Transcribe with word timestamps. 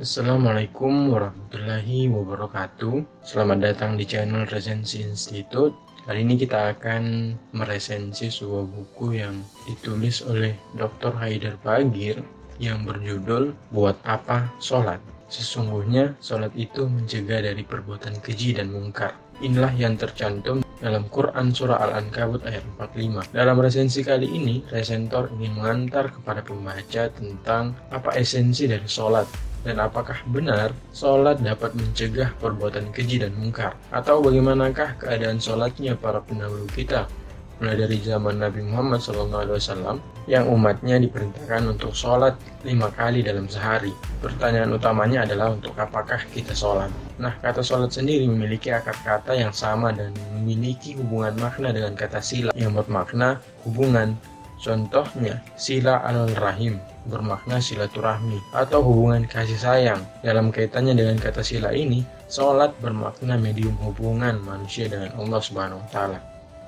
Assalamualaikum 0.00 1.12
warahmatullahi 1.12 2.08
wabarakatuh 2.08 3.20
Selamat 3.20 3.68
datang 3.68 4.00
di 4.00 4.08
channel 4.08 4.48
Resensi 4.48 5.04
Institute 5.04 5.76
Kali 6.08 6.24
ini 6.24 6.40
kita 6.40 6.72
akan 6.72 7.36
meresensi 7.52 8.32
sebuah 8.32 8.64
buku 8.64 9.20
yang 9.20 9.44
ditulis 9.68 10.24
oleh 10.24 10.56
Dr. 10.72 11.12
Haidar 11.20 11.60
Bagir 11.60 12.24
yang 12.56 12.88
berjudul 12.88 13.52
Buat 13.76 14.00
Apa 14.08 14.48
Sholat 14.56 15.04
Sesungguhnya 15.28 16.16
sholat 16.24 16.56
itu 16.56 16.88
mencegah 16.88 17.44
dari 17.44 17.60
perbuatan 17.60 18.24
keji 18.24 18.56
dan 18.56 18.72
mungkar 18.72 19.12
Inilah 19.44 19.76
yang 19.76 20.00
tercantum 20.00 20.64
dalam 20.80 21.12
Quran 21.12 21.52
Surah 21.52 21.76
Al-Ankabut 21.76 22.40
ayat 22.48 22.64
45. 22.76 23.36
Dalam 23.36 23.56
resensi 23.56 24.00
kali 24.00 24.28
ini, 24.28 24.64
resentor 24.68 25.32
ingin 25.36 25.60
mengantar 25.60 26.12
kepada 26.12 26.44
pembaca 26.44 27.08
tentang 27.12 27.72
apa 27.88 28.16
esensi 28.16 28.68
dari 28.68 28.84
sholat 28.84 29.49
dan 29.60 29.76
apakah 29.76 30.16
benar 30.32 30.72
sholat 30.96 31.40
dapat 31.44 31.76
mencegah 31.76 32.32
perbuatan 32.40 32.88
keji 32.96 33.20
dan 33.20 33.36
mungkar? 33.36 33.76
Atau 33.92 34.24
bagaimanakah 34.24 34.96
keadaan 34.96 35.36
sholatnya 35.36 35.96
para 36.00 36.24
pendahulu 36.24 36.64
kita? 36.72 37.04
Mulai 37.60 37.76
dari 37.76 38.00
zaman 38.00 38.40
Nabi 38.40 38.64
Muhammad 38.64 39.04
SAW 39.04 40.00
yang 40.24 40.48
umatnya 40.48 40.96
diperintahkan 40.96 41.76
untuk 41.76 41.92
sholat 41.92 42.32
lima 42.64 42.88
kali 42.88 43.20
dalam 43.20 43.52
sehari. 43.52 43.92
Pertanyaan 44.24 44.72
utamanya 44.72 45.28
adalah 45.28 45.52
untuk 45.52 45.76
apakah 45.76 46.24
kita 46.32 46.56
sholat? 46.56 46.88
Nah, 47.20 47.36
kata 47.44 47.60
sholat 47.60 47.92
sendiri 47.92 48.24
memiliki 48.24 48.72
akar 48.72 48.96
kata 49.04 49.36
yang 49.36 49.52
sama 49.52 49.92
dan 49.92 50.16
memiliki 50.40 50.96
hubungan 50.96 51.36
makna 51.36 51.68
dengan 51.68 51.92
kata 51.92 52.24
sila 52.24 52.50
yang 52.56 52.72
bermakna 52.72 53.44
hubungan. 53.68 54.16
Contohnya, 54.60 55.40
sila 55.56 56.04
al-rahim 56.04 56.76
bermakna 57.08 57.64
silaturahmi 57.64 58.36
atau 58.52 58.84
hubungan 58.84 59.24
kasih 59.24 59.56
sayang. 59.56 60.04
Dalam 60.20 60.52
kaitannya 60.52 60.92
dengan 60.92 61.16
kata 61.16 61.40
sila 61.40 61.72
ini, 61.72 62.04
sholat 62.28 62.76
bermakna 62.84 63.40
medium 63.40 63.72
hubungan 63.80 64.36
manusia 64.44 64.84
dengan 64.92 65.16
Allah 65.16 65.40
Subhanahu 65.40 65.80
wa 65.80 65.88
taala. 65.88 66.18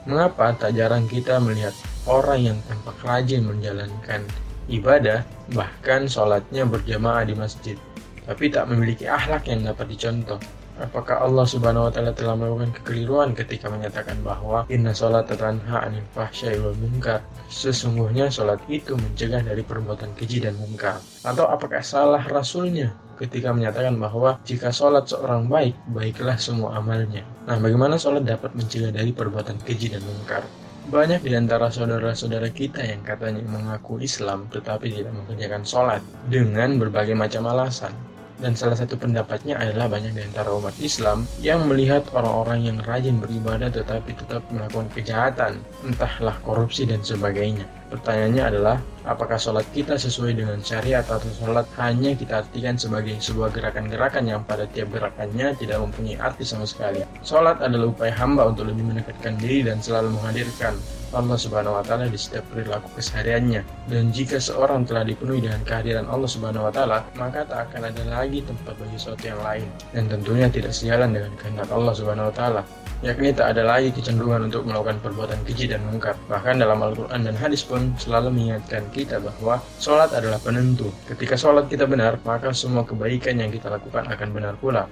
Mengapa 0.09 0.57
tak 0.57 0.75
jarang 0.75 1.05
kita 1.05 1.37
melihat 1.39 1.77
orang 2.09 2.41
yang 2.41 2.59
tampak 2.65 2.97
rajin 3.05 3.45
menjalankan 3.45 4.25
ibadah, 4.73 5.23
bahkan 5.53 6.09
sholatnya 6.09 6.65
berjamaah 6.65 7.29
di 7.29 7.37
masjid, 7.37 7.77
tapi 8.25 8.49
tak 8.49 8.73
memiliki 8.73 9.05
akhlak 9.07 9.47
yang 9.47 9.63
dapat 9.69 9.93
dicontoh? 9.93 10.41
Apakah 10.81 11.21
Allah 11.21 11.45
Subhanahu 11.45 11.85
wa 11.89 11.93
taala 11.93 12.17
telah 12.17 12.33
melakukan 12.33 12.73
kekeliruan 12.81 13.37
ketika 13.37 13.69
menyatakan 13.69 14.17
bahwa 14.25 14.65
inna 14.73 14.97
salat 14.97 15.29
tanha 15.29 15.85
'anil 15.85 16.07
fahsya'i 16.17 16.57
wal 16.65 16.73
munkar? 16.81 17.21
Sesungguhnya 17.53 18.33
salat 18.33 18.57
itu 18.73 18.97
mencegah 18.97 19.45
dari 19.45 19.61
perbuatan 19.61 20.17
keji 20.17 20.49
dan 20.49 20.57
mungkar. 20.57 20.97
Atau 21.29 21.45
apakah 21.45 21.85
salah 21.85 22.25
rasulnya 22.25 22.97
ketika 23.21 23.53
menyatakan 23.53 24.01
bahwa 24.01 24.41
jika 24.49 24.73
salat 24.73 25.05
seorang 25.13 25.45
baik, 25.45 25.77
baiklah 25.93 26.41
semua 26.41 26.81
amalnya. 26.81 27.21
Nah, 27.45 27.61
bagaimana 27.61 28.01
salat 28.01 28.25
dapat 28.25 28.57
mencegah 28.57 28.97
dari 28.97 29.13
perbuatan 29.13 29.61
keji 29.61 29.93
dan 29.93 30.01
mungkar? 30.01 30.41
Banyak 30.83 31.23
di 31.23 31.37
antara 31.39 31.71
saudara-saudara 31.71 32.51
kita 32.51 32.83
yang 32.83 33.07
katanya 33.07 33.47
mengaku 33.47 34.03
Islam 34.03 34.51
tetapi 34.51 34.91
tidak 34.91 35.15
mengerjakan 35.15 35.63
sholat 35.63 36.03
dengan 36.27 36.75
berbagai 36.81 37.15
macam 37.15 37.47
alasan. 37.47 37.95
Dan 38.43 38.59
salah 38.59 38.75
satu 38.75 38.99
pendapatnya 38.99 39.55
adalah 39.55 39.87
banyak 39.87 40.19
di 40.19 40.23
antara 40.27 40.51
umat 40.51 40.75
Islam 40.83 41.31
yang 41.39 41.71
melihat 41.71 42.03
orang-orang 42.11 42.67
yang 42.67 42.79
rajin 42.83 43.23
beribadah 43.23 43.71
tetapi 43.71 44.19
tetap 44.19 44.43
melakukan 44.51 44.91
kejahatan, 44.99 45.63
entahlah 45.87 46.35
korupsi 46.43 46.83
dan 46.83 46.99
sebagainya. 47.07 47.63
Pertanyaannya 47.95 48.43
adalah, 48.43 48.77
apakah 49.07 49.39
sholat 49.39 49.69
kita 49.71 49.95
sesuai 49.95 50.35
dengan 50.35 50.59
syariat 50.65 51.07
atau 51.07 51.29
sholat 51.39 51.69
hanya 51.79 52.19
kita 52.19 52.43
artikan 52.43 52.75
sebagai 52.75 53.15
sebuah 53.23 53.55
gerakan-gerakan 53.55 54.27
yang 54.27 54.43
pada 54.43 54.67
tiap 54.67 54.91
gerakannya 54.91 55.55
tidak 55.61 55.79
mempunyai 55.79 56.19
arti 56.19 56.43
sama 56.43 56.67
sekali. 56.67 57.05
Sholat 57.23 57.63
adalah 57.63 57.95
upaya 57.95 58.11
hamba 58.19 58.51
untuk 58.51 58.67
lebih 58.67 58.91
mendekatkan 58.91 59.39
diri 59.39 59.63
dan 59.71 59.79
selalu 59.79 60.19
menghadirkan 60.19 60.75
Allah 61.13 61.37
Subhanahu 61.37 61.79
wa 61.79 61.85
taala 61.85 62.09
di 62.09 62.19
setiap 62.19 62.45
perilaku 62.53 62.89
kesehariannya. 62.97 63.63
Dan 63.89 64.13
jika 64.13 64.41
seorang 64.41 64.89
telah 64.89 65.05
dipenuhi 65.07 65.45
dengan 65.45 65.61
kehadiran 65.63 66.09
Allah 66.09 66.29
Subhanahu 66.29 66.69
wa 66.69 66.73
taala, 66.73 67.05
maka 67.17 67.45
tak 67.47 67.71
akan 67.71 67.93
ada 67.93 68.03
lagi 68.09 68.45
tempat 68.45 68.75
bagi 68.77 68.97
sesuatu 68.97 69.25
yang 69.25 69.41
lain. 69.41 69.67
Dan 69.93 70.05
tentunya 70.09 70.47
tidak 70.49 70.73
sejalan 70.73 71.15
dengan 71.15 71.33
kehendak 71.39 71.69
Allah 71.71 71.93
Subhanahu 71.95 72.29
wa 72.33 72.37
taala 72.37 72.63
yakni 73.03 73.35
tak 73.35 73.59
ada 73.59 73.67
lagi 73.67 73.91
kecenderungan 73.91 74.47
untuk 74.47 74.63
melakukan 74.63 75.03
perbuatan 75.03 75.43
keji 75.43 75.75
dan 75.75 75.83
mungkar. 75.91 76.15
Bahkan 76.31 76.63
dalam 76.63 76.79
Al-Quran 76.79 77.27
dan 77.27 77.35
hadis 77.35 77.67
pun 77.67 77.91
selalu 77.99 78.31
mengingatkan 78.31 78.87
kita 78.95 79.19
bahwa 79.19 79.59
sholat 79.83 80.15
adalah 80.15 80.39
penentu. 80.39 80.89
Ketika 81.11 81.35
sholat 81.35 81.67
kita 81.67 81.85
benar, 81.91 82.23
maka 82.23 82.55
semua 82.55 82.87
kebaikan 82.87 83.43
yang 83.43 83.51
kita 83.51 83.69
lakukan 83.69 84.07
akan 84.07 84.29
benar 84.31 84.55
pula. 84.55 84.87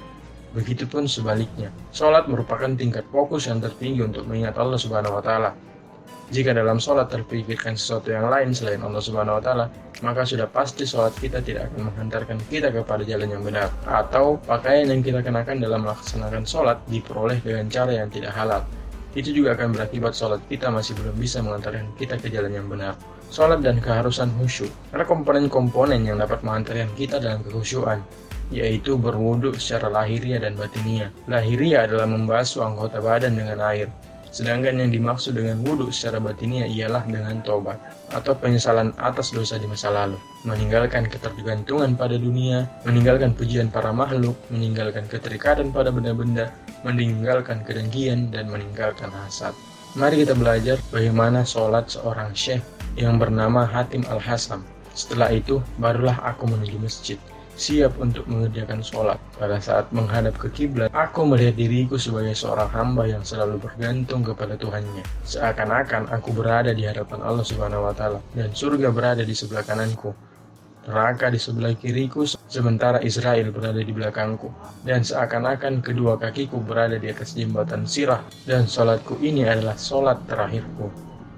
Begitupun 0.51 1.07
sebaliknya, 1.07 1.71
sholat 1.95 2.27
merupakan 2.27 2.67
tingkat 2.75 3.07
fokus 3.15 3.47
yang 3.47 3.63
tertinggi 3.63 4.03
untuk 4.03 4.27
mengingat 4.27 4.59
Allah 4.59 4.79
Subhanahu 4.83 5.15
wa 5.15 5.23
Ta'ala. 5.23 5.55
Jika 6.31 6.55
dalam 6.55 6.79
sholat 6.79 7.11
terpikirkan 7.11 7.75
sesuatu 7.75 8.15
yang 8.15 8.31
lain 8.31 8.55
selain 8.55 8.79
Allah 8.87 9.03
Subhanahu 9.03 9.39
wa 9.39 9.43
Ta'ala, 9.43 9.67
maka 10.07 10.23
sudah 10.23 10.47
pasti 10.47 10.87
sholat 10.87 11.11
kita 11.19 11.43
tidak 11.43 11.75
akan 11.75 11.91
menghantarkan 11.91 12.39
kita 12.47 12.71
kepada 12.71 13.03
jalan 13.03 13.35
yang 13.35 13.43
benar, 13.43 13.67
atau 13.83 14.39
pakaian 14.47 14.87
yang 14.87 15.03
kita 15.03 15.27
kenakan 15.27 15.59
dalam 15.59 15.83
melaksanakan 15.83 16.47
sholat 16.47 16.79
diperoleh 16.87 17.43
dengan 17.43 17.67
cara 17.67 17.99
yang 17.99 18.07
tidak 18.15 18.31
halal. 18.31 18.63
Itu 19.19 19.35
juga 19.35 19.59
akan 19.59 19.75
berakibat 19.75 20.15
sholat 20.15 20.39
kita 20.47 20.71
masih 20.71 20.95
belum 21.03 21.19
bisa 21.19 21.43
mengantarkan 21.43 21.91
kita 21.99 22.15
ke 22.23 22.31
jalan 22.31 22.55
yang 22.55 22.71
benar. 22.71 22.95
Sholat 23.35 23.59
dan 23.67 23.83
keharusan 23.83 24.31
khusyuk 24.39 24.71
ada 24.95 25.03
komponen-komponen 25.03 26.07
yang 26.07 26.23
dapat 26.23 26.47
mengantarkan 26.47 26.95
kita 26.95 27.19
dalam 27.19 27.43
kekhusyuan, 27.43 28.07
yaitu 28.55 28.95
berwudhu 28.95 29.51
secara 29.59 29.91
lahiriah 29.91 30.39
dan 30.39 30.55
batiniah. 30.55 31.11
Lahiriah 31.27 31.91
adalah 31.91 32.07
membasuh 32.07 32.63
anggota 32.63 33.03
badan 33.03 33.35
dengan 33.35 33.59
air, 33.67 33.91
Sedangkan 34.31 34.79
yang 34.79 34.95
dimaksud 34.95 35.35
dengan 35.35 35.59
wudhu 35.67 35.91
secara 35.91 36.23
batinnya 36.23 36.63
ialah 36.71 37.03
dengan 37.03 37.43
tobat 37.43 37.83
atau 38.15 38.31
penyesalan 38.39 38.95
atas 38.95 39.35
dosa 39.35 39.59
di 39.59 39.67
masa 39.67 39.91
lalu, 39.91 40.15
meninggalkan 40.47 41.11
ketergantungan 41.11 41.99
pada 41.99 42.15
dunia, 42.15 42.71
meninggalkan 42.87 43.35
pujian 43.35 43.67
para 43.75 43.91
makhluk, 43.91 44.39
meninggalkan 44.55 45.11
keterikatan 45.11 45.75
pada 45.75 45.91
benda-benda, 45.91 46.55
meninggalkan 46.87 47.67
kedengkian, 47.67 48.31
dan 48.31 48.47
meninggalkan 48.47 49.11
hasad. 49.11 49.51
Mari 49.99 50.23
kita 50.23 50.39
belajar 50.39 50.79
bagaimana 50.95 51.43
sholat 51.43 51.91
seorang 51.91 52.31
syekh 52.31 52.63
yang 52.95 53.19
bernama 53.19 53.67
Hatim 53.67 54.07
Al-Hasam. 54.07 54.63
Setelah 54.95 55.35
itu, 55.35 55.59
barulah 55.83 56.15
aku 56.23 56.47
menuju 56.47 56.79
masjid 56.79 57.19
siap 57.57 57.99
untuk 57.99 58.27
mengerjakan 58.31 58.83
sholat. 58.83 59.19
Pada 59.39 59.57
saat 59.59 59.89
menghadap 59.91 60.37
ke 60.39 60.51
kiblat, 60.51 60.89
aku 60.93 61.27
melihat 61.27 61.57
diriku 61.57 61.97
sebagai 61.97 62.35
seorang 62.35 62.71
hamba 62.71 63.09
yang 63.09 63.23
selalu 63.25 63.59
bergantung 63.63 64.23
kepada 64.23 64.55
Tuhannya. 64.59 65.03
Seakan-akan 65.25 66.11
aku 66.13 66.31
berada 66.35 66.71
di 66.75 66.85
hadapan 66.85 67.21
Allah 67.25 67.45
Subhanahu 67.47 67.89
wa 67.89 67.95
taala 67.95 68.19
dan 68.37 68.51
surga 68.53 68.89
berada 68.93 69.23
di 69.23 69.35
sebelah 69.35 69.65
kananku. 69.65 70.13
Neraka 70.81 71.29
di 71.29 71.37
sebelah 71.37 71.77
kiriku, 71.77 72.25
sementara 72.25 73.05
Israel 73.05 73.53
berada 73.53 73.79
di 73.85 73.93
belakangku. 73.93 74.49
Dan 74.81 75.05
seakan-akan 75.05 75.85
kedua 75.85 76.17
kakiku 76.17 76.59
berada 76.65 76.97
di 76.97 77.13
atas 77.13 77.37
jembatan 77.37 77.85
sirah, 77.85 78.25
dan 78.49 78.65
sholatku 78.65 79.21
ini 79.21 79.45
adalah 79.45 79.77
sholat 79.77 80.25
terakhirku. 80.25 80.89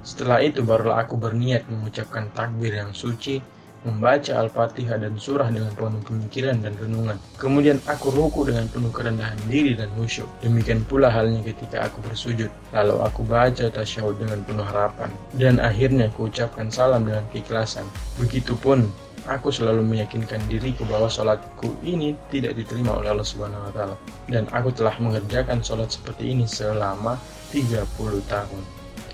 Setelah 0.02 0.42
itu 0.42 0.62
barulah 0.66 1.02
aku 1.02 1.14
berniat 1.14 1.66
mengucapkan 1.70 2.30
takbir 2.34 2.74
yang 2.74 2.90
suci 2.90 3.38
membaca 3.82 4.38
Al-Fatihah 4.38 4.98
dan 4.98 5.19
surah 5.19 5.50
dengan 5.50 5.75
penuh 5.75 6.03
pemikiran 6.06 6.62
dan 6.62 6.75
renungan. 6.78 7.19
Kemudian 7.38 7.82
aku 7.91 8.15
ruku 8.15 8.47
dengan 8.47 8.70
penuh 8.70 8.94
kerendahan 8.94 9.38
diri 9.50 9.75
dan 9.75 9.91
khusyuk. 9.98 10.31
Demikian 10.43 10.87
pula 10.87 11.10
halnya 11.10 11.43
ketika 11.43 11.91
aku 11.91 11.98
bersujud. 12.06 12.50
Lalu 12.71 12.97
aku 13.03 13.21
baca 13.26 13.66
tasyahud 13.69 14.19
dengan 14.22 14.42
penuh 14.47 14.65
harapan. 14.65 15.10
Dan 15.34 15.59
akhirnya 15.59 16.09
aku 16.10 16.31
ucapkan 16.31 16.71
salam 16.71 17.03
dengan 17.06 17.26
keikhlasan. 17.34 17.84
Begitupun 18.22 18.87
aku 19.26 19.54
selalu 19.54 19.87
meyakinkan 19.87 20.42
diriku 20.50 20.82
bahwa 20.87 21.06
sholatku 21.06 21.75
ini 21.87 22.19
tidak 22.31 22.59
diterima 22.59 22.98
oleh 22.98 23.15
Allah 23.15 23.27
Subhanahu 23.27 23.71
wa 23.71 23.72
taala 23.74 23.97
dan 24.27 24.51
aku 24.51 24.74
telah 24.74 24.95
mengerjakan 24.98 25.62
sholat 25.62 25.95
seperti 25.95 26.34
ini 26.34 26.47
selama 26.47 27.15
30 27.54 27.86
tahun. 28.27 28.62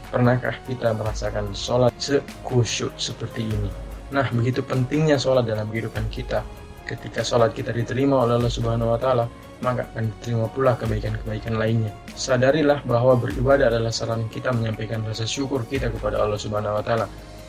Pernahkah 0.09 0.57
kita 0.65 0.97
merasakan 0.97 1.53
sholat 1.53 1.93
sekusyuk 2.01 2.97
seperti 2.97 3.45
ini? 3.45 3.88
Nah, 4.09 4.25
begitu 4.33 4.65
pentingnya 4.65 5.21
sholat 5.21 5.45
dalam 5.45 5.69
kehidupan 5.69 6.09
kita. 6.09 6.41
Ketika 6.89 7.21
sholat 7.21 7.53
kita 7.53 7.77
diterima 7.77 8.25
oleh 8.25 8.41
Allah 8.41 8.49
Subhanahu 8.49 8.97
wa 8.97 8.99
Ta'ala, 9.01 9.29
maka 9.61 9.85
akan 9.93 10.09
diterima 10.09 10.49
pula 10.49 10.73
kebaikan-kebaikan 10.81 11.61
lainnya. 11.61 11.93
Sadarilah 12.17 12.81
bahwa 12.89 13.21
beribadah 13.21 13.69
adalah 13.69 13.93
saran 13.93 14.25
kita 14.33 14.55
menyampaikan 14.57 15.05
rasa 15.05 15.29
syukur 15.29 15.69
kita 15.69 15.93
kepada 15.93 16.17
Allah 16.25 16.41
Subhanahu 16.41 16.81
wa 16.81 16.85
Ta'ala. 16.85 17.07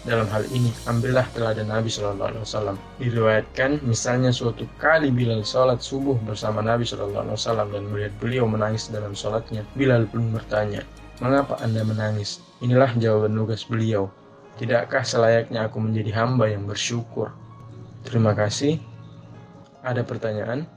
Dalam 0.08 0.32
hal 0.32 0.48
ini, 0.56 0.72
ambillah 0.88 1.28
teladan 1.36 1.68
Nabi 1.68 1.92
Shallallahu 1.92 2.30
Alaihi 2.32 2.44
Wasallam. 2.48 2.76
Diriwayatkan, 3.04 3.84
misalnya 3.84 4.32
suatu 4.32 4.64
kali 4.80 5.12
Bilal 5.12 5.44
sholat 5.44 5.84
subuh 5.84 6.16
bersama 6.24 6.64
Nabi 6.64 6.88
Shallallahu 6.88 7.28
Alaihi 7.28 7.36
Wasallam 7.36 7.68
dan 7.76 7.84
melihat 7.92 8.14
beliau 8.20 8.48
menangis 8.48 8.88
dalam 8.88 9.12
sholatnya, 9.12 9.68
Bilal 9.76 10.08
pun 10.08 10.32
bertanya, 10.32 10.88
mengapa 11.20 11.60
anda 11.60 11.84
menangis? 11.84 12.40
Inilah 12.64 12.96
jawaban 12.96 13.36
tugas 13.36 13.68
beliau. 13.68 14.08
Tidakkah 14.60 15.08
selayaknya 15.08 15.72
aku 15.72 15.80
menjadi 15.80 16.20
hamba 16.20 16.52
yang 16.52 16.68
bersyukur? 16.68 17.32
Terima 18.04 18.36
kasih. 18.36 18.76
ada 19.80 20.04
pertanyaan? 20.04 20.68